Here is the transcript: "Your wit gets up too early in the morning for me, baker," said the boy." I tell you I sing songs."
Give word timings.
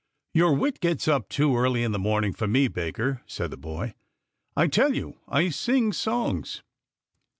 "Your 0.33 0.55
wit 0.55 0.79
gets 0.79 1.07
up 1.07 1.29
too 1.29 1.55
early 1.55 1.83
in 1.83 1.91
the 1.91 1.99
morning 1.99 2.33
for 2.33 2.47
me, 2.47 2.67
baker," 2.67 3.21
said 3.27 3.51
the 3.51 3.55
boy." 3.55 3.93
I 4.57 4.65
tell 4.65 4.95
you 4.95 5.19
I 5.27 5.49
sing 5.49 5.93
songs." 5.93 6.63